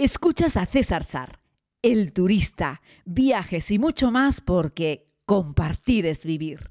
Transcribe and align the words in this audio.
Escuchas 0.00 0.56
a 0.56 0.64
César 0.64 1.02
Sar, 1.02 1.40
el 1.82 2.12
turista, 2.12 2.82
viajes 3.04 3.72
y 3.72 3.80
mucho 3.80 4.12
más 4.12 4.40
porque 4.40 5.08
compartir 5.26 6.06
es 6.06 6.24
vivir. 6.24 6.70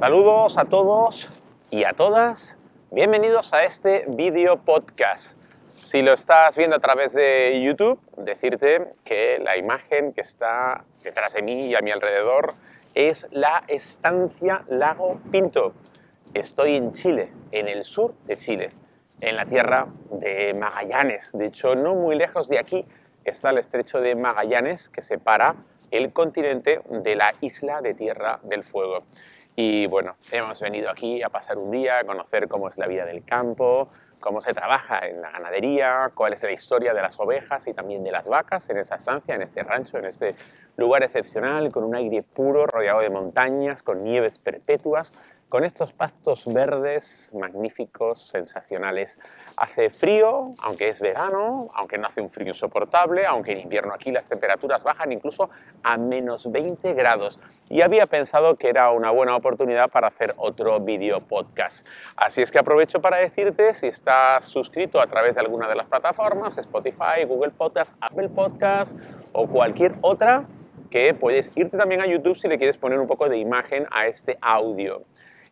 Saludos 0.00 0.58
a 0.58 0.64
todos 0.64 1.28
y 1.70 1.84
a 1.84 1.92
todas. 1.92 2.58
Bienvenidos 2.90 3.52
a 3.52 3.62
este 3.62 4.06
video 4.08 4.56
podcast. 4.56 5.38
Si 5.84 6.02
lo 6.02 6.14
estás 6.14 6.56
viendo 6.56 6.74
a 6.74 6.80
través 6.80 7.12
de 7.12 7.62
YouTube, 7.62 8.00
decirte 8.16 8.84
que 9.04 9.38
la 9.38 9.56
imagen 9.56 10.12
que 10.12 10.22
está 10.22 10.82
detrás 11.04 11.34
de 11.34 11.42
mí 11.42 11.68
y 11.68 11.76
a 11.76 11.82
mi 11.82 11.92
alrededor 11.92 12.54
es 12.94 13.26
la 13.30 13.64
estancia 13.68 14.64
Lago 14.68 15.20
Pinto. 15.30 15.74
Estoy 16.34 16.76
en 16.76 16.92
Chile, 16.92 17.30
en 17.52 17.68
el 17.68 17.84
sur 17.84 18.14
de 18.26 18.36
Chile, 18.36 18.70
en 19.20 19.36
la 19.36 19.46
tierra 19.46 19.86
de 20.12 20.54
Magallanes. 20.54 21.32
De 21.32 21.46
hecho, 21.46 21.74
no 21.74 21.94
muy 21.94 22.16
lejos 22.16 22.48
de 22.48 22.58
aquí 22.58 22.84
está 23.24 23.50
el 23.50 23.58
estrecho 23.58 24.00
de 24.00 24.14
Magallanes 24.14 24.88
que 24.88 25.02
separa 25.02 25.54
el 25.90 26.12
continente 26.12 26.80
de 26.88 27.16
la 27.16 27.34
isla 27.40 27.80
de 27.80 27.94
Tierra 27.94 28.38
del 28.42 28.64
Fuego. 28.64 29.04
Y 29.56 29.86
bueno, 29.86 30.16
hemos 30.30 30.60
venido 30.60 30.90
aquí 30.90 31.22
a 31.22 31.28
pasar 31.28 31.58
un 31.58 31.70
día, 31.70 31.98
a 31.98 32.04
conocer 32.04 32.48
cómo 32.48 32.68
es 32.68 32.78
la 32.78 32.86
vida 32.86 33.04
del 33.04 33.24
campo, 33.24 33.88
cómo 34.20 34.40
se 34.42 34.54
trabaja 34.54 35.06
en 35.06 35.20
la 35.20 35.30
ganadería, 35.30 36.10
cuál 36.14 36.34
es 36.34 36.42
la 36.42 36.52
historia 36.52 36.94
de 36.94 37.02
las 37.02 37.18
ovejas 37.18 37.66
y 37.66 37.74
también 37.74 38.04
de 38.04 38.12
las 38.12 38.26
vacas 38.26 38.68
en 38.70 38.78
esa 38.78 38.96
estancia, 38.96 39.34
en 39.34 39.42
este 39.42 39.62
rancho, 39.62 39.98
en 39.98 40.04
este 40.04 40.36
lugar 40.76 41.02
excepcional, 41.02 41.72
con 41.72 41.84
un 41.84 41.94
aire 41.94 42.22
puro, 42.22 42.66
rodeado 42.66 43.00
de 43.00 43.10
montañas, 43.10 43.82
con 43.82 44.04
nieves 44.04 44.38
perpetuas, 44.38 45.12
con 45.50 45.64
estos 45.64 45.92
pastos 45.92 46.44
verdes 46.46 47.32
magníficos, 47.34 48.28
sensacionales. 48.28 49.18
Hace 49.56 49.90
frío, 49.90 50.52
aunque 50.62 50.88
es 50.88 51.00
verano, 51.00 51.66
aunque 51.74 51.98
no 51.98 52.06
hace 52.06 52.20
un 52.20 52.30
frío 52.30 52.48
insoportable, 52.48 53.26
aunque 53.26 53.52
en 53.52 53.58
invierno 53.58 53.92
aquí 53.92 54.12
las 54.12 54.28
temperaturas 54.28 54.84
bajan 54.84 55.10
incluso 55.10 55.50
a 55.82 55.98
menos 55.98 56.50
20 56.50 56.94
grados. 56.94 57.40
Y 57.68 57.82
había 57.82 58.06
pensado 58.06 58.54
que 58.56 58.68
era 58.68 58.92
una 58.92 59.10
buena 59.10 59.34
oportunidad 59.34 59.90
para 59.90 60.06
hacer 60.06 60.34
otro 60.36 60.78
vídeo 60.78 61.20
podcast. 61.20 61.84
Así 62.16 62.40
es 62.42 62.50
que 62.52 62.60
aprovecho 62.60 63.00
para 63.00 63.16
decirte 63.16 63.74
si 63.74 63.88
estás 63.88 64.46
suscrito 64.46 65.00
a 65.00 65.08
través 65.08 65.34
de 65.34 65.40
alguna 65.40 65.68
de 65.68 65.74
las 65.74 65.88
plataformas, 65.88 66.58
Spotify, 66.58 67.24
Google 67.26 67.50
Podcast, 67.50 67.92
Apple 68.00 68.28
Podcast 68.28 68.96
o 69.32 69.48
cualquier 69.48 69.96
otra, 70.02 70.44
que 70.92 71.12
puedes 71.12 71.50
irte 71.56 71.76
también 71.76 72.00
a 72.00 72.06
YouTube 72.06 72.38
si 72.38 72.46
le 72.46 72.56
quieres 72.56 72.76
poner 72.76 73.00
un 73.00 73.08
poco 73.08 73.28
de 73.28 73.38
imagen 73.38 73.86
a 73.90 74.06
este 74.06 74.38
audio. 74.40 75.02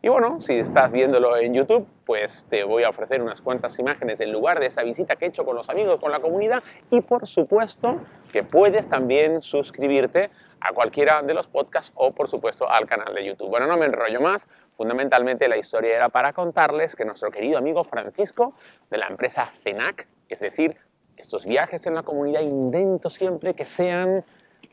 Y 0.01 0.09
bueno, 0.09 0.39
si 0.39 0.53
estás 0.55 0.93
viéndolo 0.93 1.37
en 1.37 1.55
YouTube, 1.55 1.85
pues 2.07 2.47
te 2.49 2.63
voy 2.63 2.85
a 2.85 2.89
ofrecer 2.91 3.21
unas 3.21 3.43
cuantas 3.43 3.77
imágenes 3.81 4.17
del 4.19 4.31
lugar 4.31 4.61
de 4.61 4.67
esta 4.67 4.85
visita 4.85 5.17
que 5.17 5.25
he 5.25 5.29
hecho 5.29 5.45
con 5.45 5.57
los 5.57 5.69
amigos, 5.69 5.99
con 5.99 6.13
la 6.13 6.21
comunidad 6.21 6.63
y 6.89 7.01
por 7.01 7.27
supuesto 7.27 7.97
que 8.33 8.45
puedes 8.45 8.89
también 8.89 9.41
suscribirte 9.41 10.31
a 10.61 10.73
cualquiera 10.73 11.21
de 11.23 11.35
los 11.35 11.49
podcasts 11.49 11.91
o 11.97 12.13
por 12.13 12.29
supuesto 12.29 12.71
al 12.71 12.87
canal 12.87 13.13
de 13.13 13.25
YouTube. 13.25 13.49
Bueno, 13.49 13.67
no 13.67 13.77
me 13.77 13.87
enrollo 13.87 14.21
más, 14.21 14.47
fundamentalmente 14.77 15.49
la 15.49 15.57
historia 15.57 15.97
era 15.97 16.09
para 16.11 16.33
contarles 16.33 16.95
que 16.95 17.05
nuestro 17.05 17.33
querido 17.33 17.59
amigo 17.59 17.83
Francisco 17.83 18.55
de 18.91 18.99
la 18.99 19.09
empresa 19.09 19.53
CENAC, 19.65 20.07
es 20.29 20.39
decir, 20.39 20.77
estos 21.17 21.45
viajes 21.45 21.85
en 21.89 21.97
la 21.97 22.05
comunidad 22.05 22.43
intento 22.43 23.11
siempre 23.11 23.55
que 23.55 23.65
sean 23.65 24.25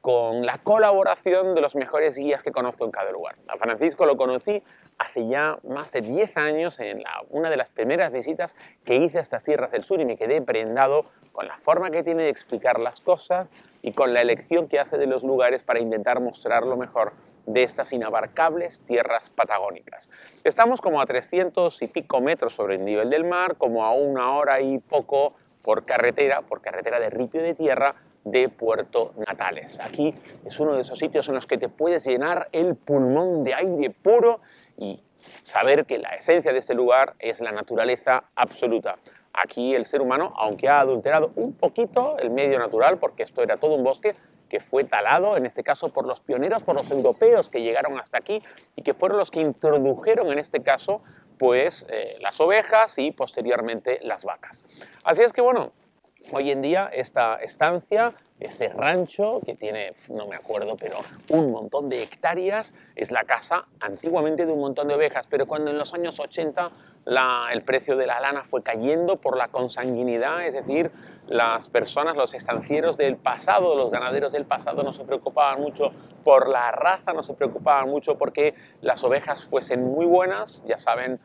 con 0.01 0.45
la 0.45 0.59
colaboración 0.59 1.55
de 1.55 1.61
los 1.61 1.75
mejores 1.75 2.15
guías 2.15 2.43
que 2.43 2.51
conozco 2.51 2.85
en 2.85 2.91
cada 2.91 3.11
lugar. 3.11 3.35
A 3.47 3.57
Francisco 3.57 4.05
lo 4.05 4.17
conocí 4.17 4.61
hace 4.97 5.27
ya 5.27 5.57
más 5.67 5.91
de 5.91 6.01
10 6.01 6.37
años 6.37 6.79
en 6.79 7.03
una 7.29 7.49
de 7.49 7.57
las 7.57 7.69
primeras 7.69 8.13
visitas 8.13 8.55
que 8.85 8.95
hice 8.97 9.17
a 9.17 9.21
estas 9.21 9.43
tierras 9.43 9.71
del 9.71 9.83
sur 9.83 9.99
y 9.99 10.05
me 10.05 10.15
quedé 10.15 10.41
prendado 10.41 11.05
con 11.31 11.47
la 11.47 11.57
forma 11.57 11.91
que 11.91 12.03
tiene 12.03 12.23
de 12.23 12.29
explicar 12.29 12.79
las 12.79 13.01
cosas 13.01 13.49
y 13.81 13.93
con 13.93 14.13
la 14.13 14.21
elección 14.21 14.67
que 14.67 14.79
hace 14.79 14.97
de 14.97 15.07
los 15.07 15.23
lugares 15.23 15.63
para 15.63 15.79
intentar 15.79 16.21
mostrar 16.21 16.65
lo 16.65 16.77
mejor 16.77 17.13
de 17.45 17.63
estas 17.63 17.91
inabarcables 17.91 18.81
tierras 18.81 19.29
patagónicas. 19.29 20.09
Estamos 20.43 20.81
como 20.81 21.01
a 21.01 21.05
300 21.05 21.81
y 21.81 21.87
pico 21.87 22.21
metros 22.21 22.53
sobre 22.53 22.75
el 22.75 22.85
nivel 22.85 23.09
del 23.09 23.23
mar, 23.23 23.55
como 23.57 23.85
a 23.85 23.91
una 23.91 24.33
hora 24.33 24.61
y 24.61 24.79
poco 24.79 25.33
por 25.61 25.85
carretera, 25.85 26.41
por 26.41 26.61
carretera 26.61 26.99
de 26.99 27.09
ripio 27.09 27.41
de 27.41 27.53
tierra, 27.53 27.95
de 28.25 28.49
Puerto 28.49 29.13
Natales. 29.25 29.79
Aquí 29.79 30.13
es 30.43 30.59
uno 30.59 30.73
de 30.73 30.81
esos 30.81 30.99
sitios 30.99 31.29
en 31.29 31.35
los 31.35 31.45
que 31.45 31.57
te 31.57 31.69
puedes 31.69 32.05
llenar 32.05 32.49
el 32.51 32.75
pulmón 32.75 33.43
de 33.43 33.53
aire 33.53 33.89
puro 33.91 34.41
y 34.77 35.01
saber 35.43 35.85
que 35.85 35.99
la 35.99 36.09
esencia 36.09 36.51
de 36.51 36.59
este 36.59 36.73
lugar 36.73 37.13
es 37.19 37.39
la 37.39 37.51
naturaleza 37.51 38.25
absoluta. 38.35 38.97
Aquí 39.31 39.75
el 39.75 39.85
ser 39.85 40.01
humano, 40.01 40.33
aunque 40.37 40.67
ha 40.67 40.79
adulterado 40.79 41.31
un 41.35 41.53
poquito 41.53 42.17
el 42.17 42.31
medio 42.31 42.57
natural, 42.57 42.97
porque 42.97 43.23
esto 43.23 43.43
era 43.43 43.57
todo 43.57 43.75
un 43.75 43.83
bosque, 43.83 44.15
que 44.49 44.59
fue 44.59 44.83
talado, 44.83 45.37
en 45.37 45.45
este 45.45 45.63
caso 45.63 45.89
por 45.89 46.05
los 46.05 46.19
pioneros, 46.19 46.63
por 46.63 46.75
los 46.75 46.89
europeos 46.91 47.49
que 47.49 47.61
llegaron 47.61 47.99
hasta 47.99 48.17
aquí 48.17 48.41
y 48.75 48.83
que 48.83 48.93
fueron 48.93 49.17
los 49.17 49.31
que 49.31 49.41
introdujeron 49.41 50.31
en 50.31 50.39
este 50.39 50.61
caso 50.61 51.01
pues 51.37 51.85
eh, 51.89 52.17
las 52.21 52.39
ovejas 52.39 52.97
y 52.97 53.11
posteriormente 53.11 53.99
las 54.03 54.23
vacas. 54.23 54.65
Así 55.03 55.23
es 55.23 55.33
que 55.33 55.41
bueno, 55.41 55.73
Hoy 56.31 56.49
en 56.49 56.63
día 56.63 56.89
esta 56.91 57.35
estancia, 57.35 58.13
este 58.39 58.69
rancho 58.69 59.41
que 59.45 59.53
tiene, 59.53 59.93
no 60.09 60.25
me 60.25 60.35
acuerdo, 60.35 60.75
pero 60.75 60.97
un 61.29 61.51
montón 61.51 61.87
de 61.87 62.01
hectáreas, 62.01 62.73
es 62.95 63.11
la 63.11 63.25
casa 63.25 63.65
antiguamente 63.79 64.45
de 64.47 64.51
un 64.51 64.59
montón 64.59 64.87
de 64.87 64.95
ovejas, 64.95 65.27
pero 65.27 65.45
cuando 65.45 65.69
en 65.69 65.77
los 65.77 65.93
años 65.93 66.19
80 66.19 66.71
el 67.51 67.61
precio 67.61 67.95
de 67.95 68.07
la 68.07 68.19
lana 68.19 68.43
fue 68.43 68.63
cayendo 68.63 69.17
por 69.17 69.37
la 69.37 69.49
consanguinidad, 69.49 70.47
es 70.47 70.55
decir, 70.55 70.89
las 71.27 71.69
personas, 71.69 72.15
los 72.15 72.33
estancieros 72.33 72.97
del 72.97 73.17
pasado, 73.17 73.75
los 73.75 73.91
ganaderos 73.91 74.31
del 74.31 74.45
pasado 74.45 74.81
no 74.81 74.93
se 74.93 75.03
preocupaban 75.03 75.61
mucho 75.61 75.91
por 76.23 76.49
la 76.49 76.71
raza, 76.71 77.13
no 77.13 77.21
se 77.21 77.35
preocupaban 77.35 77.87
mucho 77.87 78.17
porque 78.17 78.55
las 78.81 79.03
ovejas 79.03 79.43
fuesen 79.43 79.83
muy 79.83 80.07
buenas, 80.07 80.63
ya 80.65 80.79
saben, 80.79 81.19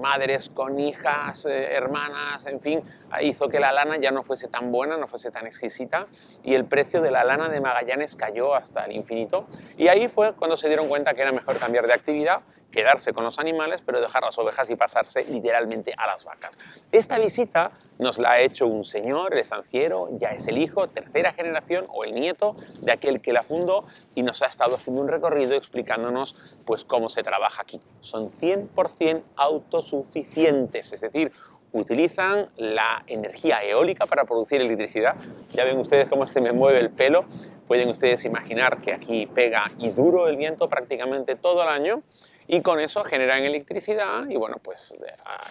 madres 0.00 0.50
con 0.50 0.78
hijas, 0.78 1.46
eh, 1.46 1.72
hermanas, 1.72 2.46
en 2.46 2.60
fin, 2.60 2.82
hizo 3.20 3.48
que 3.48 3.60
la 3.60 3.72
lana 3.72 3.96
ya 3.98 4.10
no 4.10 4.22
fuese 4.22 4.48
tan 4.48 4.70
buena, 4.70 4.96
no 4.96 5.06
fuese 5.08 5.30
tan 5.30 5.46
exquisita 5.46 6.06
y 6.42 6.54
el 6.54 6.64
precio 6.64 7.00
de 7.00 7.10
la 7.10 7.24
lana 7.24 7.48
de 7.48 7.60
Magallanes 7.60 8.16
cayó 8.16 8.54
hasta 8.54 8.84
el 8.84 8.92
infinito. 8.92 9.46
Y 9.76 9.88
ahí 9.88 10.08
fue 10.08 10.34
cuando 10.34 10.56
se 10.56 10.68
dieron 10.68 10.88
cuenta 10.88 11.14
que 11.14 11.22
era 11.22 11.32
mejor 11.32 11.58
cambiar 11.58 11.86
de 11.86 11.94
actividad 11.94 12.40
quedarse 12.70 13.12
con 13.12 13.24
los 13.24 13.38
animales, 13.38 13.82
pero 13.84 14.00
dejar 14.00 14.22
las 14.22 14.38
ovejas 14.38 14.68
y 14.70 14.76
pasarse 14.76 15.24
literalmente 15.24 15.94
a 15.96 16.06
las 16.06 16.24
vacas. 16.24 16.58
Esta 16.92 17.18
visita 17.18 17.72
nos 17.98 18.18
la 18.18 18.32
ha 18.32 18.40
hecho 18.40 18.66
un 18.66 18.84
señor, 18.84 19.32
el 19.32 19.40
estanciero, 19.40 20.08
ya 20.12 20.28
es 20.28 20.46
el 20.46 20.58
hijo, 20.58 20.88
tercera 20.88 21.32
generación 21.32 21.86
o 21.88 22.04
el 22.04 22.14
nieto 22.14 22.54
de 22.80 22.92
aquel 22.92 23.20
que 23.20 23.32
la 23.32 23.42
fundó 23.42 23.84
y 24.14 24.22
nos 24.22 24.42
ha 24.42 24.46
estado 24.46 24.76
haciendo 24.76 25.02
un 25.02 25.08
recorrido 25.08 25.54
explicándonos 25.54 26.36
pues 26.66 26.84
cómo 26.84 27.08
se 27.08 27.22
trabaja 27.22 27.62
aquí. 27.62 27.80
Son 28.00 28.30
100% 28.30 29.22
autosuficientes, 29.36 30.92
es 30.92 31.00
decir, 31.00 31.32
utilizan 31.72 32.48
la 32.56 33.02
energía 33.06 33.62
eólica 33.62 34.06
para 34.06 34.24
producir 34.24 34.60
electricidad. 34.60 35.16
Ya 35.52 35.64
ven 35.64 35.78
ustedes 35.78 36.08
cómo 36.08 36.26
se 36.26 36.40
me 36.40 36.52
mueve 36.52 36.80
el 36.80 36.90
pelo. 36.90 37.24
Pueden 37.66 37.88
ustedes 37.90 38.24
imaginar 38.24 38.78
que 38.78 38.94
aquí 38.94 39.26
pega 39.26 39.64
y 39.78 39.90
duro 39.90 40.28
el 40.28 40.36
viento 40.36 40.68
prácticamente 40.68 41.36
todo 41.36 41.62
el 41.62 41.68
año 41.68 42.02
y 42.48 42.62
con 42.62 42.80
eso 42.80 43.04
generan 43.04 43.44
electricidad 43.44 44.28
y 44.28 44.36
bueno, 44.36 44.56
pues 44.60 44.94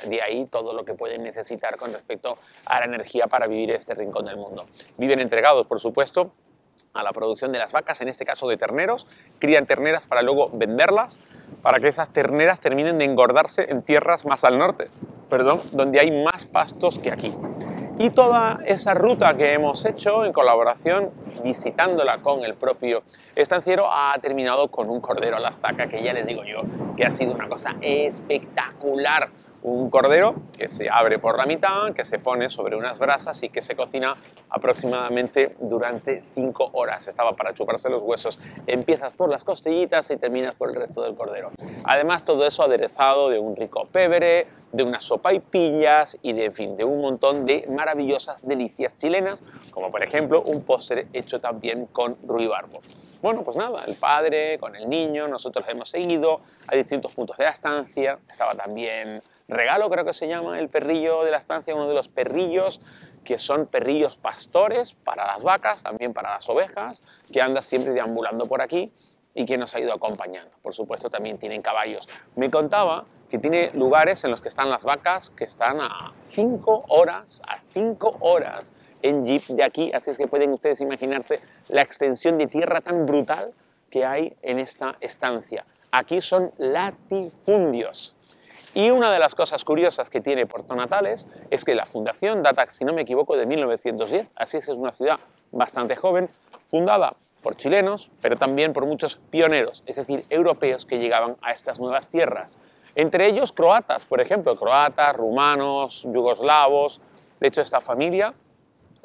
de 0.06 0.22
ahí 0.22 0.46
todo 0.46 0.74
lo 0.74 0.84
que 0.84 0.96
pueden 0.96 1.24
necesitar 1.24 1.78
con 1.78 1.94
respecto 1.94 2.38
a 2.66 2.80
la 2.80 2.86
energía 2.86 3.28
para 3.28 3.48
vivir 3.48 3.72
este 3.72 3.94
rincón 3.94 4.26
del 4.26 4.36
mundo. 4.36 4.66
Viven 4.98 5.20
entregados, 5.20 5.68
por 5.68 5.80
supuesto, 5.80 6.34
a 6.94 7.04
la 7.04 7.14
producción 7.14 7.52
de 7.52 7.60
las 7.60 7.72
vacas, 7.72 8.02
en 8.02 8.08
este 8.08 8.26
caso 8.26 8.48
de 8.48 8.58
terneros, 8.58 9.06
crían 9.40 9.68
terneras 9.68 10.08
para 10.08 10.24
luego 10.24 10.50
venderlas, 10.52 11.20
para 11.62 11.80
que 11.80 11.88
esas 11.88 12.12
terneras 12.12 12.60
terminen 12.60 12.98
de 12.98 13.06
engordarse 13.06 13.68
en 13.70 13.84
tierras 13.84 14.26
más 14.26 14.44
al 14.44 14.58
norte, 14.58 14.88
perdón, 15.30 15.62
donde 15.74 16.00
hay 16.00 16.12
más 16.24 16.48
pastos 16.48 16.98
que 16.98 17.12
aquí. 17.12 17.32
Y 18.00 18.12
toda 18.12 18.60
esa 18.66 18.94
ruta 18.94 19.36
que 19.36 19.54
hemos 19.54 19.84
hecho 19.86 20.24
en 20.24 20.32
colaboración, 20.32 21.10
visitándola 21.44 22.20
con 22.20 22.44
el 22.44 22.54
propio 22.56 23.04
estanciero, 23.36 23.92
ha 23.92 24.16
terminado 24.22 24.68
con 24.70 24.90
un 24.90 25.02
cordero 25.02 25.38
a 25.38 25.40
la 25.40 25.50
estaca, 25.50 25.88
que 25.88 26.04
ya 26.04 26.14
les 26.14 26.28
digo 26.28 26.44
yo, 26.46 26.62
que 26.96 27.06
ha 27.06 27.12
sido 27.12 27.34
una 27.34 27.48
cosa 27.48 27.76
espectacular 27.82 29.30
un 29.68 29.90
cordero 29.90 30.36
que 30.58 30.68
se 30.70 30.90
abre 30.90 31.20
por 31.20 31.38
la 31.38 31.46
mitad, 31.46 31.94
que 31.94 32.06
se 32.06 32.20
pone 32.20 32.50
sobre 32.50 32.76
unas 32.78 33.00
brasas 33.00 33.44
y 33.44 33.50
que 33.50 33.62
se 33.62 33.76
cocina 33.76 34.14
aproximadamente 34.50 35.56
durante 35.60 36.24
5 36.36 36.70
horas. 36.74 37.08
Estaba 37.08 37.36
para 37.36 37.54
chuparse 37.54 37.90
los 37.90 38.02
huesos. 38.02 38.40
Empiezas 38.66 39.14
por 39.16 39.30
las 39.30 39.44
costillitas 39.44 40.10
y 40.10 40.18
terminas 40.18 40.56
por 40.56 40.70
el 40.70 40.76
resto 40.76 41.02
del 41.02 41.16
cordero. 41.16 41.52
Además, 41.84 42.24
todo 42.24 42.48
eso 42.48 42.64
aderezado 42.64 43.30
de 43.30 43.40
un 43.40 43.56
rico 43.56 43.86
pebre, 43.92 44.46
de 44.72 44.84
una 44.84 45.02
sopa 45.02 45.34
y 45.34 45.40
pillas 45.40 46.18
y 46.22 46.34
de, 46.34 46.52
fin, 46.52 46.78
de 46.78 46.86
un 46.86 47.02
montón 47.02 47.46
de 47.46 47.68
maravillosas 47.70 48.48
delicias 48.48 48.96
chilenas, 48.96 49.44
como 49.72 49.92
por 49.92 50.04
ejemplo 50.04 50.42
un 50.44 50.64
postre 50.64 51.08
hecho 51.14 51.40
también 51.42 51.88
con 51.88 52.18
ruibarbo. 52.26 52.80
Bueno, 53.28 53.44
pues 53.44 53.58
nada, 53.58 53.84
el 53.86 53.96
padre 53.96 54.58
con 54.58 54.74
el 54.74 54.88
niño, 54.88 55.28
nosotros 55.28 55.66
hemos 55.68 55.90
seguido 55.90 56.40
a 56.70 56.76
distintos 56.78 57.14
puntos 57.14 57.36
de 57.36 57.44
la 57.44 57.50
estancia. 57.50 58.18
Estaba 58.30 58.54
también 58.54 59.22
Regalo, 59.50 59.90
creo 59.90 60.06
que 60.06 60.14
se 60.14 60.30
llama 60.30 60.60
el 60.60 60.70
perrillo 60.70 61.26
de 61.26 61.32
la 61.32 61.38
estancia, 61.38 61.76
uno 61.76 61.90
de 61.90 61.94
los 61.94 62.08
perrillos 62.08 62.80
que 63.26 63.38
son 63.38 63.66
perrillos 63.66 64.16
pastores 64.16 64.94
para 64.94 65.28
las 65.28 65.44
vacas, 65.44 65.84
también 65.84 66.14
para 66.14 66.32
las 66.32 66.48
ovejas, 66.48 67.02
que 67.32 67.42
anda 67.42 67.62
siempre 67.62 67.92
deambulando 67.92 68.46
por 68.46 68.62
aquí 68.62 68.94
y 69.34 69.46
que 69.46 69.58
nos 69.58 69.76
ha 69.76 69.82
ido 69.82 69.94
acompañando. 69.94 70.56
Por 70.62 70.74
supuesto, 70.74 71.10
también 71.10 71.38
tienen 71.38 71.62
caballos. 71.62 72.08
Me 72.38 72.50
contaba 72.50 73.04
que 73.30 73.40
tiene 73.40 73.72
lugares 73.74 74.24
en 74.24 74.32
los 74.32 74.40
que 74.40 74.48
están 74.48 74.70
las 74.70 74.86
vacas 74.86 75.32
que 75.32 75.44
están 75.44 75.82
a 75.82 76.14
5 76.30 76.86
horas, 76.88 77.42
a 77.46 77.60
5 77.74 78.20
horas 78.22 78.74
en 79.02 79.26
jeep 79.26 79.44
de 79.48 79.64
aquí, 79.64 79.92
así 79.94 80.10
es 80.10 80.18
que 80.18 80.28
pueden 80.28 80.52
ustedes 80.54 80.82
imaginarse 80.82 81.40
la 81.70 81.82
extensión 81.82 82.38
de 82.38 82.48
tierra 82.48 82.82
tan 82.82 83.06
brutal 83.06 83.54
que 83.90 84.06
hay 84.06 84.34
en 84.42 84.60
esta 84.60 84.96
estancia. 85.00 85.66
Aquí 85.92 86.22
son 86.22 86.52
latifundios. 86.58 88.16
Y 88.74 88.92
una 88.92 89.12
de 89.12 89.20
las 89.20 89.34
cosas 89.34 89.64
curiosas 89.64 90.10
que 90.10 90.22
tiene 90.22 90.46
Puerto 90.46 90.76
Natales 90.76 91.28
es 91.50 91.64
que 91.64 91.74
la 91.74 91.86
fundación 91.86 92.44
data, 92.44 92.68
si 92.70 92.86
no 92.86 92.94
me 92.94 93.02
equivoco, 93.02 93.36
de 93.36 93.46
1910, 93.46 94.34
así 94.36 94.58
es, 94.58 94.68
es 94.68 94.78
una 94.78 94.92
ciudad 94.92 95.20
bastante 95.52 95.96
joven, 95.96 96.30
fundada 96.70 97.16
por 97.42 97.56
chilenos, 97.56 98.10
pero 98.22 98.36
también 98.36 98.74
por 98.74 98.86
muchos 98.86 99.16
pioneros, 99.16 99.84
es 99.86 99.96
decir, 99.96 100.26
europeos 100.30 100.86
que 100.86 101.00
llegaban 101.00 101.38
a 101.42 101.54
estas 101.54 101.80
nuevas 101.80 102.10
tierras. 102.10 102.60
Entre 102.96 103.28
ellos 103.28 103.52
croatas, 103.52 104.04
por 104.06 104.20
ejemplo, 104.22 104.56
croatas, 104.56 105.16
rumanos, 105.16 106.04
yugoslavos. 106.04 107.00
De 107.40 107.48
hecho, 107.48 107.62
esta 107.62 107.80
familia 107.80 108.34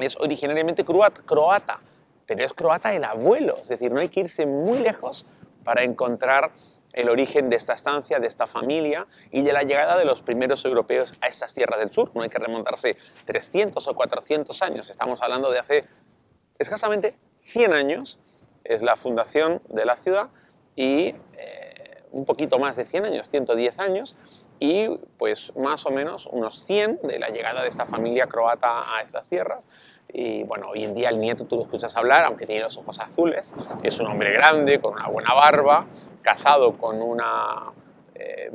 es 0.03 0.17
originariamente 0.17 0.85
croata, 0.85 1.81
pero 2.27 2.45
es 2.45 2.53
croata 2.53 2.95
el 2.95 3.05
abuelo, 3.05 3.59
es 3.61 3.69
decir, 3.69 3.93
no 3.93 4.01
hay 4.01 4.09
que 4.09 4.21
irse 4.21 4.47
muy 4.47 4.79
lejos 4.79 5.27
para 5.65 5.83
encontrar 5.83 6.51
el 6.93 7.09
origen 7.09 7.49
de 7.49 7.57
esta 7.57 7.73
estancia, 7.73 8.19
de 8.19 8.27
esta 8.27 8.47
familia 8.47 9.07
y 9.31 9.43
de 9.43 9.53
la 9.53 9.63
llegada 9.63 9.97
de 9.97 10.05
los 10.05 10.21
primeros 10.21 10.65
europeos 10.65 11.15
a 11.21 11.27
estas 11.27 11.55
tierras 11.55 11.81
del 11.81 11.91
sur. 11.91 12.11
No 12.15 12.23
hay 12.23 12.29
que 12.29 12.39
remontarse 12.39 12.97
300 13.25 13.87
o 13.87 13.95
400 13.95 14.63
años, 14.63 14.91
estamos 14.91 15.23
hablando 15.23 15.51
de 15.51 15.59
hace 15.59 15.85
escasamente 16.59 17.17
100 17.45 17.73
años, 17.73 18.19
es 18.65 18.83
la 18.83 18.97
fundación 18.97 19.63
de 19.69 19.85
la 19.85 19.97
ciudad 19.97 20.29
y 20.77 21.15
eh, 21.37 22.05
un 22.13 22.25
poquito 22.25 22.59
más 22.59 22.77
de 22.77 22.85
100 22.85 23.07
años, 23.07 23.29
110 23.29 23.79
años, 23.79 24.17
y 24.61 24.89
pues 25.19 25.53
más 25.57 25.85
o 25.87 25.91
menos 25.91 26.27
unos 26.27 26.65
100 26.65 27.01
de 27.03 27.19
la 27.19 27.31
llegada 27.31 27.63
de 27.63 27.69
esta 27.69 27.85
familia 27.85 28.29
croata 28.29 28.97
a 28.97 29.03
estas 29.03 29.29
tierras. 29.29 29.67
Y 30.13 30.43
bueno, 30.43 30.69
hoy 30.69 30.85
en 30.85 30.95
día 30.95 31.09
el 31.09 31.19
nieto 31.19 31.47
tú 31.47 31.57
lo 31.57 31.63
escuchas 31.63 31.97
hablar, 31.97 32.25
aunque 32.25 32.47
tiene 32.47 32.63
los 32.63 32.77
ojos 32.77 32.99
azules, 33.01 33.55
es 33.83 33.99
un 33.99 34.07
hombre 34.07 34.33
grande, 34.33 34.79
con 34.79 34.93
una 34.93 35.09
buena 35.09 35.33
barba, 35.33 35.87
casado 36.21 36.77
con 36.77 37.01
una, 37.01 37.73
eh, 38.15 38.51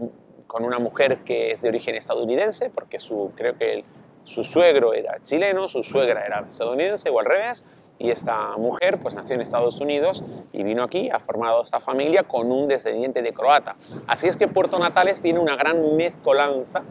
con 0.45 0.63
una 0.63 0.77
mujer 0.77 1.19
que 1.19 1.51
es 1.51 1.61
de 1.61 1.69
origen 1.69 1.95
estadounidense, 1.95 2.69
porque 2.69 2.99
su, 2.99 3.31
creo 3.35 3.57
que 3.57 3.83
su 4.23 4.43
suegro 4.43 4.93
era 4.93 5.19
chileno, 5.21 5.67
su 5.67 5.81
suegra 5.81 6.25
era 6.25 6.45
estadounidense 6.47 7.09
o 7.09 7.19
al 7.19 7.25
revés, 7.25 7.65
y 7.99 8.11
esta 8.11 8.55
mujer 8.57 8.99
pues 8.99 9.15
nació 9.15 9.33
en 9.33 9.41
Estados 9.41 9.81
Unidos 9.81 10.23
y 10.53 10.61
vino 10.61 10.83
aquí, 10.83 11.09
ha 11.09 11.19
formado 11.19 11.63
esta 11.63 11.79
familia 11.79 12.21
con 12.21 12.51
un 12.51 12.67
descendiente 12.67 13.23
de 13.23 13.33
croata. 13.33 13.75
Así 14.05 14.27
es 14.27 14.37
que 14.37 14.47
Puerto 14.47 14.77
Natales 14.77 15.19
tiene 15.19 15.39
una 15.39 15.55
gran 15.55 15.95
mezcolanza, 15.95 16.83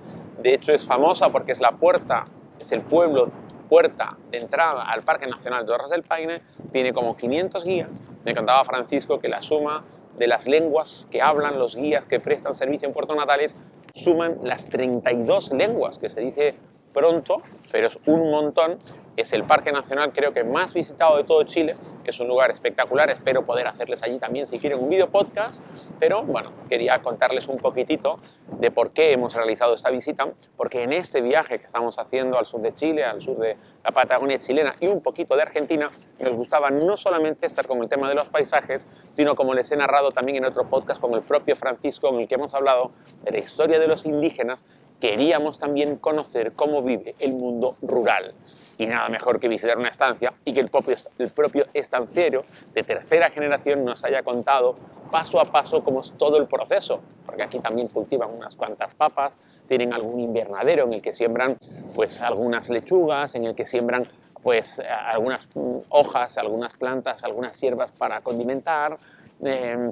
de 0.42 0.54
hecho 0.54 0.72
es 0.72 0.84
famosa 0.84 1.28
porque 1.28 1.52
es 1.52 1.60
la 1.60 1.70
puerta, 1.72 2.24
es 2.58 2.72
el 2.72 2.80
pueblo 2.80 3.30
puerta 3.68 4.16
de 4.30 4.38
entrada 4.38 4.84
al 4.84 5.02
Parque 5.02 5.26
Nacional 5.26 5.64
Torres 5.64 5.90
del 5.90 6.02
Paine, 6.02 6.42
tiene 6.72 6.92
como 6.92 7.16
500 7.16 7.64
guías. 7.64 7.90
Me 8.24 8.34
contaba 8.34 8.64
Francisco 8.64 9.18
que 9.18 9.28
la 9.28 9.42
suma 9.42 9.84
de 10.18 10.26
las 10.26 10.46
lenguas 10.46 11.06
que 11.10 11.22
hablan 11.22 11.58
los 11.58 11.76
guías 11.76 12.06
que 12.06 12.20
prestan 12.20 12.54
servicio 12.54 12.88
en 12.88 12.94
Puerto 12.94 13.14
Natales 13.14 13.56
suman 13.94 14.38
las 14.42 14.68
32 14.68 15.52
lenguas, 15.52 15.98
que 15.98 16.08
se 16.08 16.20
dice 16.20 16.54
pronto, 16.96 17.42
pero 17.70 17.88
es 17.88 17.98
un 18.06 18.30
montón. 18.30 18.78
Es 19.16 19.32
el 19.32 19.44
parque 19.44 19.72
nacional 19.72 20.12
creo 20.12 20.32
que 20.34 20.44
más 20.44 20.74
visitado 20.74 21.16
de 21.16 21.24
todo 21.24 21.42
Chile, 21.44 21.74
es 22.04 22.20
un 22.20 22.28
lugar 22.28 22.50
espectacular, 22.50 23.08
espero 23.08 23.46
poder 23.46 23.66
hacerles 23.66 24.02
allí 24.02 24.18
también 24.18 24.46
si 24.46 24.58
quieren 24.58 24.78
un 24.78 24.90
video 24.90 25.06
podcast, 25.06 25.62
pero 25.98 26.22
bueno, 26.22 26.52
quería 26.68 27.00
contarles 27.00 27.48
un 27.48 27.56
poquitito 27.56 28.18
de 28.60 28.70
por 28.70 28.90
qué 28.90 29.12
hemos 29.12 29.34
realizado 29.34 29.74
esta 29.74 29.88
visita, 29.88 30.28
porque 30.56 30.82
en 30.82 30.92
este 30.92 31.22
viaje 31.22 31.58
que 31.58 31.64
estamos 31.64 31.98
haciendo 31.98 32.38
al 32.38 32.44
sur 32.44 32.60
de 32.60 32.74
Chile, 32.74 33.04
al 33.04 33.22
sur 33.22 33.38
de 33.38 33.56
la 33.82 33.90
Patagonia 33.90 34.38
chilena 34.38 34.76
y 34.80 34.86
un 34.86 35.02
poquito 35.02 35.34
de 35.34 35.42
Argentina, 35.42 35.88
nos 36.18 36.34
gustaba 36.34 36.70
no 36.70 36.98
solamente 36.98 37.46
estar 37.46 37.66
con 37.66 37.82
el 37.82 37.88
tema 37.88 38.10
de 38.10 38.16
los 38.16 38.28
paisajes, 38.28 38.86
sino 39.14 39.34
como 39.34 39.54
les 39.54 39.72
he 39.72 39.76
narrado 39.76 40.10
también 40.10 40.36
en 40.36 40.44
otro 40.44 40.68
podcast 40.68 41.00
con 41.00 41.14
el 41.14 41.22
propio 41.22 41.56
Francisco, 41.56 42.10
en 42.10 42.20
el 42.20 42.28
que 42.28 42.34
hemos 42.34 42.52
hablado 42.52 42.90
de 43.22 43.30
la 43.30 43.38
historia 43.38 43.78
de 43.78 43.86
los 43.86 44.04
indígenas 44.04 44.66
queríamos 45.00 45.58
también 45.58 45.96
conocer 45.96 46.52
cómo 46.52 46.82
vive 46.82 47.14
el 47.18 47.34
mundo 47.34 47.76
rural. 47.82 48.34
Y 48.78 48.86
nada 48.86 49.08
mejor 49.08 49.40
que 49.40 49.48
visitar 49.48 49.78
una 49.78 49.88
estancia 49.88 50.34
y 50.44 50.52
que 50.52 50.60
el 50.60 50.68
propio, 50.68 50.96
el 51.18 51.30
propio 51.30 51.66
estanciero 51.72 52.42
de 52.74 52.82
tercera 52.82 53.30
generación 53.30 53.84
nos 53.84 54.04
haya 54.04 54.22
contado 54.22 54.74
paso 55.10 55.40
a 55.40 55.44
paso 55.44 55.82
cómo 55.82 56.00
es 56.00 56.12
todo 56.12 56.36
el 56.36 56.46
proceso, 56.46 57.00
porque 57.24 57.42
aquí 57.42 57.58
también 57.60 57.88
cultivan 57.88 58.30
unas 58.30 58.56
cuantas 58.56 58.94
papas, 58.94 59.38
tienen 59.66 59.94
algún 59.94 60.20
invernadero 60.20 60.84
en 60.84 60.94
el 60.94 61.02
que 61.02 61.12
siembran 61.12 61.56
pues 61.94 62.20
algunas 62.20 62.68
lechugas, 62.68 63.34
en 63.34 63.44
el 63.44 63.54
que 63.54 63.64
siembran 63.64 64.06
pues 64.42 64.80
algunas 64.80 65.48
hojas, 65.88 66.36
algunas 66.38 66.74
plantas, 66.74 67.24
algunas 67.24 67.58
hierbas 67.60 67.92
para 67.92 68.20
condimentar. 68.20 68.98
Eh, 69.42 69.90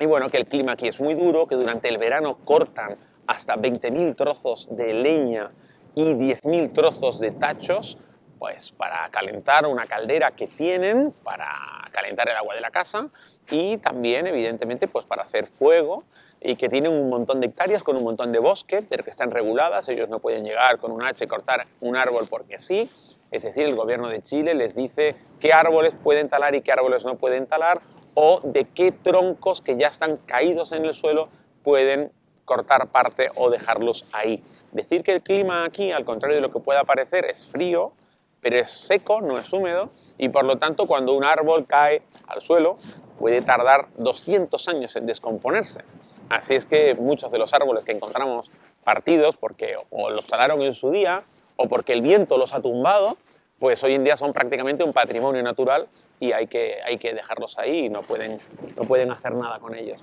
y 0.00 0.06
bueno, 0.06 0.28
que 0.28 0.36
el 0.36 0.46
clima 0.46 0.72
aquí 0.72 0.86
es 0.86 1.00
muy 1.00 1.14
duro, 1.14 1.46
que 1.46 1.56
durante 1.56 1.88
el 1.88 1.98
verano 1.98 2.38
cortan 2.44 2.96
hasta 3.28 3.56
20.000 3.56 4.16
trozos 4.16 4.66
de 4.70 4.94
leña 4.94 5.50
y 5.94 6.14
10.000 6.14 6.72
trozos 6.72 7.20
de 7.20 7.30
tachos, 7.30 7.98
pues 8.38 8.72
para 8.72 9.08
calentar 9.10 9.66
una 9.66 9.84
caldera 9.86 10.32
que 10.32 10.46
tienen, 10.46 11.12
para 11.22 11.50
calentar 11.92 12.28
el 12.28 12.36
agua 12.36 12.54
de 12.54 12.60
la 12.60 12.70
casa 12.70 13.08
y 13.50 13.76
también, 13.76 14.26
evidentemente, 14.26 14.88
pues 14.88 15.04
para 15.04 15.22
hacer 15.22 15.46
fuego 15.46 16.04
y 16.40 16.56
que 16.56 16.68
tienen 16.68 16.92
un 16.92 17.10
montón 17.10 17.40
de 17.40 17.48
hectáreas 17.48 17.82
con 17.82 17.96
un 17.96 18.04
montón 18.04 18.32
de 18.32 18.38
bosque, 18.38 18.82
pero 18.88 19.04
que 19.04 19.10
están 19.10 19.30
reguladas, 19.30 19.88
ellos 19.88 20.08
no 20.08 20.20
pueden 20.20 20.44
llegar 20.44 20.78
con 20.78 20.90
un 20.90 21.02
hacha 21.02 21.24
y 21.24 21.26
cortar 21.26 21.66
un 21.80 21.96
árbol 21.96 22.26
porque 22.30 22.58
sí, 22.58 22.88
es 23.30 23.42
decir, 23.42 23.64
el 23.64 23.74
gobierno 23.74 24.08
de 24.08 24.22
Chile 24.22 24.54
les 24.54 24.74
dice 24.74 25.16
qué 25.38 25.52
árboles 25.52 25.92
pueden 26.02 26.30
talar 26.30 26.54
y 26.54 26.62
qué 26.62 26.72
árboles 26.72 27.04
no 27.04 27.16
pueden 27.16 27.46
talar, 27.46 27.80
o 28.14 28.40
de 28.42 28.64
qué 28.64 28.90
troncos 28.90 29.60
que 29.60 29.76
ya 29.76 29.88
están 29.88 30.16
caídos 30.16 30.72
en 30.72 30.84
el 30.84 30.94
suelo 30.94 31.28
pueden 31.62 32.10
cortar 32.48 32.88
parte 32.88 33.30
o 33.36 33.50
dejarlos 33.50 34.04
ahí. 34.12 34.42
Decir 34.72 35.04
que 35.04 35.12
el 35.12 35.22
clima 35.22 35.64
aquí, 35.64 35.92
al 35.92 36.04
contrario 36.04 36.36
de 36.36 36.40
lo 36.40 36.50
que 36.50 36.58
pueda 36.58 36.82
parecer, 36.84 37.26
es 37.26 37.46
frío, 37.46 37.92
pero 38.40 38.56
es 38.56 38.70
seco, 38.70 39.20
no 39.20 39.38
es 39.38 39.52
húmedo, 39.52 39.90
y 40.16 40.30
por 40.30 40.44
lo 40.44 40.58
tanto 40.58 40.86
cuando 40.86 41.14
un 41.14 41.24
árbol 41.24 41.66
cae 41.66 42.02
al 42.26 42.42
suelo 42.42 42.76
puede 43.18 43.42
tardar 43.42 43.86
200 43.98 44.66
años 44.68 44.96
en 44.96 45.06
descomponerse. 45.06 45.82
Así 46.28 46.54
es 46.54 46.64
que 46.64 46.94
muchos 46.94 47.30
de 47.30 47.38
los 47.38 47.52
árboles 47.54 47.84
que 47.84 47.92
encontramos 47.92 48.50
partidos 48.84 49.36
porque 49.36 49.76
o 49.90 50.10
los 50.10 50.26
talaron 50.26 50.62
en 50.62 50.74
su 50.74 50.90
día 50.90 51.22
o 51.56 51.68
porque 51.68 51.92
el 51.92 52.02
viento 52.02 52.38
los 52.38 52.54
ha 52.54 52.60
tumbado, 52.60 53.16
pues 53.58 53.82
hoy 53.84 53.94
en 53.94 54.04
día 54.04 54.16
son 54.16 54.32
prácticamente 54.32 54.84
un 54.84 54.92
patrimonio 54.92 55.42
natural 55.42 55.88
y 56.20 56.32
hay 56.32 56.46
que, 56.46 56.78
hay 56.84 56.98
que 56.98 57.14
dejarlos 57.14 57.58
ahí 57.58 57.86
y 57.86 57.88
no 57.88 58.02
pueden, 58.02 58.38
no 58.76 58.84
pueden 58.84 59.10
hacer 59.10 59.34
nada 59.34 59.58
con 59.58 59.74
ellos. 59.74 60.00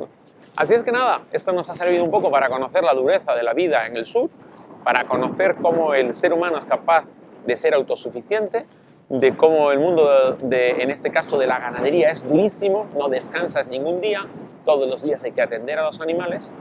Así 0.56 0.74
es 0.74 0.84
que 0.84 0.92
nada, 0.92 1.22
esto 1.32 1.52
nos 1.52 1.70
ha 1.70 1.76
servido 1.76 2.04
un 2.04 2.12
poco 2.12 2.32
para 2.32 2.48
conocer 2.50 2.84
la 2.84 2.94
dureza 2.94 3.36
de 3.36 3.44
la 3.44 3.54
vida 3.54 3.86
en 3.88 3.98
el 3.98 4.06
sur, 4.06 4.30
para 4.84 5.06
conocer 5.06 5.56
cómo 5.62 5.94
el 5.94 6.14
ser 6.14 6.32
humano 6.32 6.58
es 6.60 6.66
capaz 6.66 7.06
de 7.46 7.56
ser 7.58 7.74
autosuficiente, 7.74 8.66
de 9.10 9.36
cómo 9.36 9.72
el 9.72 9.80
mundo, 9.80 10.38
de, 10.42 10.82
en 10.82 10.90
este 10.90 11.12
caso 11.12 11.38
de 11.38 11.48
la 11.48 11.60
ganadería, 11.60 12.10
es 12.10 12.24
durísimo, 12.28 12.88
no 12.98 13.10
descansas 13.10 13.68
ningún 13.68 14.02
día, 14.02 14.26
todos 14.66 14.88
los 14.88 15.04
días 15.04 15.24
hay 15.24 15.32
que 15.32 15.42
atender 15.42 15.78
a 15.78 15.84
los 15.84 16.02
animales, 16.02 16.52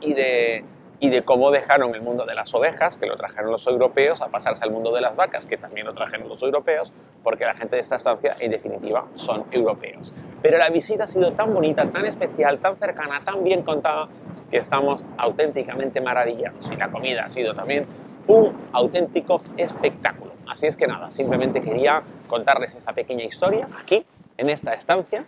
y 0.00 0.14
de, 0.14 0.64
y 1.00 1.10
de 1.10 1.22
cómo 1.22 1.50
dejaron 1.50 1.94
el 1.94 2.02
mundo 2.02 2.24
de 2.26 2.34
las 2.34 2.52
ovejas, 2.54 2.96
que 2.96 3.06
lo 3.06 3.16
trajeron 3.16 3.50
los 3.50 3.66
europeos, 3.66 4.20
a 4.20 4.28
pasarse 4.28 4.64
al 4.64 4.70
mundo 4.70 4.92
de 4.92 5.00
las 5.00 5.16
vacas, 5.16 5.46
que 5.46 5.56
también 5.56 5.86
lo 5.86 5.94
trajeron 5.94 6.28
los 6.28 6.42
europeos, 6.42 6.90
porque 7.22 7.44
la 7.44 7.54
gente 7.54 7.76
de 7.76 7.82
esta 7.82 7.96
estancia, 7.96 8.34
en 8.38 8.50
definitiva, 8.50 9.06
son 9.14 9.44
europeos. 9.52 10.12
Pero 10.42 10.58
la 10.58 10.70
visita 10.70 11.04
ha 11.04 11.06
sido 11.06 11.32
tan 11.32 11.54
bonita, 11.54 11.86
tan 11.86 12.06
especial, 12.06 12.58
tan 12.58 12.76
cercana, 12.76 13.20
tan 13.24 13.44
bien 13.44 13.62
contada, 13.62 14.08
que 14.50 14.58
estamos 14.58 15.04
auténticamente 15.16 16.00
maravillados. 16.00 16.70
Y 16.70 16.76
la 16.76 16.90
comida 16.90 17.24
ha 17.24 17.28
sido 17.28 17.54
también 17.54 17.86
un 18.26 18.52
auténtico 18.72 19.40
espectáculo. 19.56 20.32
Así 20.48 20.66
es 20.66 20.76
que 20.76 20.86
nada, 20.86 21.10
simplemente 21.10 21.60
quería 21.60 22.02
contarles 22.26 22.74
esta 22.74 22.92
pequeña 22.92 23.24
historia 23.24 23.68
aquí, 23.80 24.04
en 24.36 24.48
esta 24.48 24.72
estancia. 24.72 25.24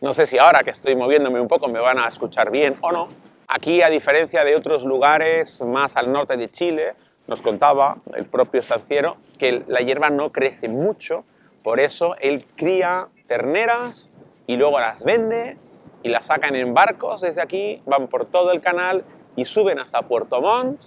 No 0.00 0.12
sé 0.12 0.26
si 0.26 0.38
ahora 0.38 0.62
que 0.62 0.70
estoy 0.70 0.94
moviéndome 0.94 1.40
un 1.40 1.48
poco 1.48 1.68
me 1.68 1.80
van 1.80 1.98
a 1.98 2.06
escuchar 2.06 2.50
bien 2.50 2.76
o 2.82 2.92
no, 2.92 3.08
Aquí, 3.56 3.82
a 3.82 3.88
diferencia 3.88 4.42
de 4.42 4.56
otros 4.56 4.82
lugares 4.82 5.62
más 5.62 5.96
al 5.96 6.10
norte 6.10 6.36
de 6.36 6.50
Chile, 6.50 6.94
nos 7.28 7.40
contaba 7.40 7.98
el 8.16 8.26
propio 8.26 8.58
estanciero 8.58 9.16
que 9.38 9.62
la 9.68 9.78
hierba 9.78 10.10
no 10.10 10.32
crece 10.32 10.68
mucho, 10.68 11.22
por 11.62 11.78
eso 11.78 12.16
él 12.18 12.44
cría 12.56 13.06
terneras 13.28 14.12
y 14.48 14.56
luego 14.56 14.80
las 14.80 15.04
vende 15.04 15.56
y 16.02 16.08
las 16.08 16.26
sacan 16.26 16.56
en 16.56 16.74
barcos. 16.74 17.20
Desde 17.20 17.40
aquí, 17.40 17.80
van 17.86 18.08
por 18.08 18.26
todo 18.26 18.50
el 18.50 18.60
canal 18.60 19.04
y 19.36 19.44
suben 19.44 19.78
hasta 19.78 20.02
Puerto 20.02 20.40
Montt. 20.40 20.82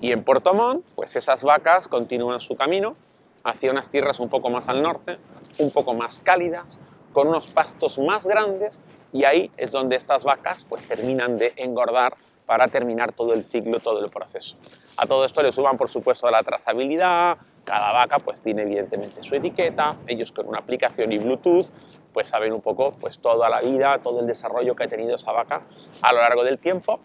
Y 0.00 0.12
en 0.12 0.22
Puerto 0.22 0.54
Montt 0.54 0.86
pues 0.94 1.16
esas 1.16 1.42
vacas 1.42 1.88
continúan 1.88 2.40
su 2.40 2.54
camino 2.54 2.94
hacia 3.42 3.72
unas 3.72 3.88
tierras 3.88 4.20
un 4.20 4.28
poco 4.28 4.48
más 4.48 4.68
al 4.68 4.80
norte, 4.80 5.18
un 5.58 5.72
poco 5.72 5.92
más 5.92 6.20
cálidas, 6.20 6.78
con 7.12 7.26
unos 7.26 7.48
pastos 7.48 7.98
más 7.98 8.28
grandes 8.28 8.80
y 9.12 9.24
ahí 9.24 9.50
es 9.56 9.70
donde 9.72 9.96
estas 9.96 10.24
vacas 10.24 10.64
pues 10.68 10.86
terminan 10.86 11.38
de 11.38 11.52
engordar 11.56 12.14
para 12.46 12.68
terminar 12.68 13.12
todo 13.12 13.34
el 13.34 13.44
ciclo, 13.44 13.80
todo 13.80 14.04
el 14.04 14.10
proceso. 14.10 14.56
A 14.96 15.06
todo 15.06 15.24
esto 15.24 15.42
le 15.42 15.52
suban, 15.52 15.76
por 15.76 15.88
supuesto, 15.88 16.30
la 16.30 16.42
trazabilidad, 16.42 17.36
cada 17.64 17.92
vaca 17.92 18.18
pues 18.18 18.40
tiene 18.40 18.62
evidentemente 18.62 19.22
su 19.22 19.34
etiqueta, 19.34 19.96
ellos 20.06 20.30
con 20.32 20.46
una 20.48 20.58
aplicación 20.58 21.10
y 21.12 21.18
Bluetooth 21.18 21.66
pues 22.12 22.28
saben 22.28 22.52
un 22.52 22.62
poco 22.62 22.92
pues 22.92 23.18
toda 23.18 23.50
la 23.50 23.60
vida, 23.60 23.98
todo 23.98 24.20
el 24.20 24.26
desarrollo 24.26 24.74
que 24.74 24.84
ha 24.84 24.88
tenido 24.88 25.16
esa 25.16 25.32
vaca 25.32 25.62
a 26.00 26.12
lo 26.12 26.20
largo 26.20 26.44
del 26.44 26.58
tiempo, 26.58 27.00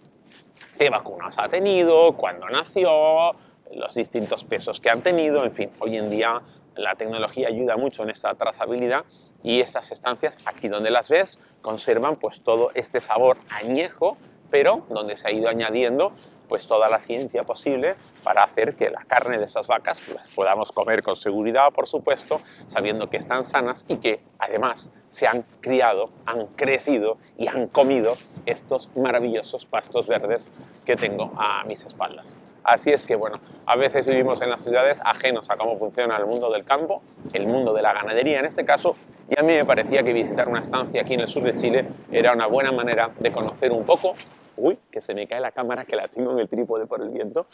qué 0.77 0.89
vacunas 0.89 1.38
ha 1.38 1.50
tenido, 1.50 2.13
cuándo 2.13 2.48
nació, 2.48 3.31
los 3.74 3.96
distintos 3.96 4.43
pesos 4.43 4.79
que 4.79 4.89
han 4.89 5.01
tenido, 5.01 5.43
en 5.43 5.51
fin, 5.51 5.72
hoy 5.79 5.98
en 5.98 6.10
día 6.10 6.41
la 6.75 6.96
tecnología 6.96 7.48
ayuda 7.48 7.75
mucho 7.75 8.03
en 8.03 8.12
esta 8.12 8.34
trazabilidad 8.36 9.03
y 9.43 9.62
estas 9.62 9.91
estancias, 9.91 10.38
aquí 10.45 10.67
donde 10.67 10.91
las 10.91 11.10
ves, 11.10 11.39
conservan 11.62 12.15
pues 12.15 12.41
todo 12.41 12.71
este 12.74 13.01
sabor 13.01 13.38
añejo 13.50 14.17
pero 14.51 14.83
donde 14.89 15.15
se 15.15 15.27
ha 15.27 15.31
ido 15.31 15.50
añadiendo 15.50 16.12
pues 16.48 16.67
toda 16.67 16.89
la 16.89 17.00
ciencia 17.00 17.43
posible 17.43 17.95
para 18.24 18.43
hacer 18.43 18.75
que 18.75 18.89
la 18.89 19.05
carne 19.05 19.38
de 19.38 19.45
esas 19.45 19.65
vacas 19.67 20.01
pues, 20.01 20.19
podamos 20.36 20.74
comer 20.74 21.01
con 21.01 21.15
seguridad, 21.15 21.71
por 21.74 21.88
supuesto, 21.88 22.41
sabiendo 22.67 23.10
que 23.10 23.15
están 23.15 23.45
sanas 23.45 23.86
y 23.88 23.95
que 23.95 24.19
además 24.38 24.91
se 25.10 25.27
han 25.27 25.45
criado, 25.62 26.10
han 26.25 26.48
crecido 26.48 27.17
y 27.38 27.48
han 27.48 27.67
comido 27.67 28.15
estos 28.45 28.89
maravillosos 28.98 29.65
pastos 29.65 30.07
verdes 30.07 30.50
que 30.86 30.98
tengo 30.98 31.31
a 31.38 31.63
mis 31.63 31.86
espaldas. 31.86 32.36
Así 32.63 32.91
es 32.91 33.06
que, 33.06 33.15
bueno, 33.15 33.39
a 33.65 33.75
veces 33.75 34.06
vivimos 34.06 34.41
en 34.41 34.50
las 34.50 34.62
ciudades 34.62 35.01
ajenos 35.03 35.50
a 35.50 35.58
cómo 35.58 35.77
funciona 35.77 36.18
el 36.18 36.25
mundo 36.25 36.51
del 36.51 36.63
campo, 36.63 37.01
el 37.34 37.48
mundo 37.48 37.74
de 37.74 37.82
la 37.82 37.94
ganadería 37.94 38.39
en 38.39 38.46
este 38.46 38.65
caso, 38.65 38.96
y 39.30 39.39
a 39.39 39.44
mí 39.44 39.53
me 39.53 39.65
parecía 39.65 40.03
que 40.03 40.13
visitar 40.13 40.48
una 40.50 40.60
estancia 40.60 41.01
aquí 41.01 41.13
en 41.13 41.22
el 41.22 41.27
sur 41.27 41.44
de 41.44 41.56
Chile 41.56 41.88
era 42.12 42.34
una 42.34 42.48
buena 42.48 42.72
manera 42.72 43.12
de 43.20 43.32
conocer 43.32 43.72
un 43.72 43.86
poco 43.86 44.13
uy, 44.62 44.77
que 44.91 45.01
se 45.01 45.13
me 45.13 45.27
cae 45.27 45.39
la 45.39 45.51
cámara, 45.51 45.86
que 45.86 45.96
la 45.96 46.08
tengo 46.08 46.32
en 46.32 46.39
el 46.39 46.48
trípode 46.48 46.86
por 46.86 47.01
el 47.01 47.10
viento, 47.10 47.48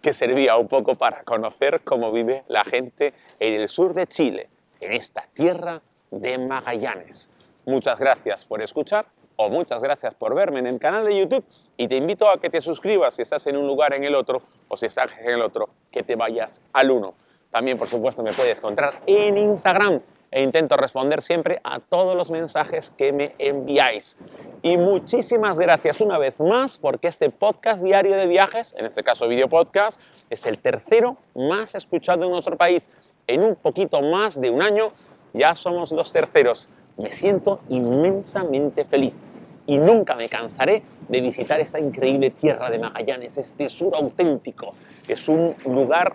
que 0.00 0.12
servía 0.12 0.56
un 0.56 0.68
poco 0.68 0.94
para 0.94 1.22
conocer 1.22 1.80
cómo 1.84 2.12
vive 2.12 2.44
la 2.48 2.64
gente 2.64 3.12
en 3.38 3.60
el 3.60 3.68
sur 3.68 3.94
de 3.94 4.06
Chile, 4.06 4.48
en 4.80 4.92
esta 4.92 5.26
tierra 5.32 5.80
de 6.10 6.38
Magallanes. 6.38 7.30
Muchas 7.66 7.98
gracias 7.98 8.44
por 8.44 8.62
escuchar 8.62 9.06
o 9.36 9.48
muchas 9.48 9.82
gracias 9.82 10.14
por 10.14 10.34
verme 10.34 10.58
en 10.58 10.66
el 10.66 10.78
canal 10.78 11.04
de 11.04 11.18
YouTube 11.18 11.44
y 11.76 11.88
te 11.88 11.96
invito 11.96 12.28
a 12.28 12.40
que 12.40 12.50
te 12.50 12.60
suscribas 12.60 13.14
si 13.14 13.22
estás 13.22 13.46
en 13.46 13.56
un 13.56 13.66
lugar 13.66 13.94
en 13.94 14.04
el 14.04 14.14
otro 14.14 14.42
o 14.68 14.76
si 14.76 14.86
estás 14.86 15.10
en 15.20 15.30
el 15.30 15.42
otro, 15.42 15.68
que 15.90 16.02
te 16.02 16.16
vayas 16.16 16.60
al 16.72 16.90
uno. 16.90 17.14
También, 17.50 17.78
por 17.78 17.88
supuesto, 17.88 18.22
me 18.22 18.32
puedes 18.32 18.58
encontrar 18.58 19.00
en 19.06 19.38
Instagram 19.38 20.00
e 20.30 20.42
intento 20.42 20.76
responder 20.76 21.22
siempre 21.22 21.60
a 21.62 21.80
todos 21.80 22.16
los 22.16 22.30
mensajes 22.30 22.90
que 22.90 23.12
me 23.12 23.34
enviáis. 23.38 24.18
Y 24.62 24.76
muchísimas 24.76 25.58
gracias 25.58 26.00
una 26.00 26.18
vez 26.18 26.38
más 26.40 26.78
porque 26.78 27.08
este 27.08 27.30
podcast 27.30 27.82
diario 27.82 28.16
de 28.16 28.26
viajes, 28.26 28.74
en 28.76 28.86
este 28.86 29.02
caso 29.02 29.28
video 29.28 29.48
podcast, 29.48 30.00
es 30.28 30.44
el 30.46 30.58
tercero 30.58 31.16
más 31.34 31.74
escuchado 31.74 32.24
en 32.24 32.30
nuestro 32.30 32.56
país. 32.56 32.90
En 33.26 33.42
un 33.42 33.56
poquito 33.56 34.02
más 34.02 34.40
de 34.40 34.50
un 34.50 34.62
año 34.62 34.92
ya 35.32 35.54
somos 35.54 35.92
los 35.92 36.12
terceros. 36.12 36.68
Me 36.96 37.10
siento 37.10 37.60
inmensamente 37.68 38.84
feliz 38.84 39.14
y 39.66 39.78
nunca 39.78 40.14
me 40.14 40.28
cansaré 40.28 40.82
de 41.08 41.20
visitar 41.20 41.60
esta 41.60 41.78
increíble 41.78 42.30
tierra 42.30 42.70
de 42.70 42.78
Magallanes, 42.78 43.36
este 43.36 43.68
sur 43.68 43.94
auténtico. 43.94 44.72
Es 45.08 45.28
un 45.28 45.54
lugar 45.66 46.14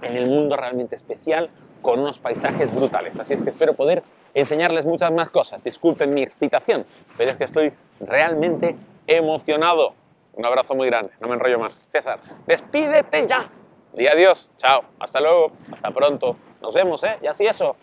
en 0.00 0.16
el 0.16 0.26
mundo 0.26 0.56
realmente 0.56 0.96
especial, 0.96 1.50
con 1.80 2.00
unos 2.00 2.18
paisajes 2.18 2.74
brutales. 2.74 3.18
Así 3.18 3.34
es 3.34 3.42
que 3.42 3.50
espero 3.50 3.74
poder 3.74 4.02
enseñarles 4.34 4.86
muchas 4.86 5.12
más 5.12 5.30
cosas. 5.30 5.62
Disculpen 5.62 6.14
mi 6.14 6.22
excitación, 6.22 6.86
pero 7.16 7.30
es 7.30 7.36
que 7.36 7.44
estoy 7.44 7.72
realmente 8.00 8.76
emocionado. 9.06 9.94
Un 10.34 10.46
abrazo 10.46 10.74
muy 10.74 10.86
grande, 10.88 11.12
no 11.20 11.28
me 11.28 11.34
enrollo 11.34 11.58
más. 11.58 11.74
César, 11.90 12.18
despídete 12.46 13.26
ya. 13.28 13.46
Di 13.92 14.06
adiós, 14.06 14.50
chao, 14.56 14.82
hasta 14.98 15.20
luego, 15.20 15.52
hasta 15.70 15.90
pronto. 15.90 16.36
Nos 16.62 16.74
vemos, 16.74 17.04
¿eh? 17.04 17.18
Ya 17.20 17.34
sí 17.34 17.44
eso. 17.46 17.76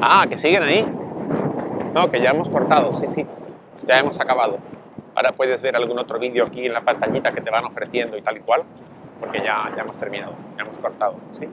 Ah, 0.00 0.26
que 0.28 0.36
siguen 0.36 0.62
ahí. 0.62 0.86
No, 1.94 2.10
que 2.10 2.20
ya 2.20 2.30
hemos 2.30 2.48
cortado, 2.48 2.92
sí, 2.92 3.08
sí. 3.08 3.26
Ya 3.86 3.98
hemos 3.98 4.20
acabado. 4.20 4.60
Ahora 5.14 5.32
puedes 5.32 5.62
ver 5.62 5.76
algún 5.76 5.98
otro 5.98 6.18
vídeo 6.18 6.44
aquí 6.44 6.66
en 6.66 6.72
la 6.74 6.84
pantallita 6.84 7.32
que 7.32 7.40
te 7.40 7.50
van 7.50 7.64
ofreciendo 7.64 8.16
y 8.18 8.22
tal 8.22 8.36
y 8.36 8.40
cual, 8.40 8.64
porque 9.18 9.42
ya, 9.42 9.72
ya 9.74 9.82
hemos 9.82 9.98
terminado, 9.98 10.36
ya 10.56 10.64
hemos 10.64 10.76
cortado, 10.78 11.22
¿sí? 11.32 11.48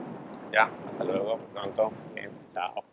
Ya, 0.52 0.70
hasta 0.86 1.04
luego, 1.04 1.40
pronto, 1.52 1.94
bien, 2.14 2.30
chao. 2.52 2.84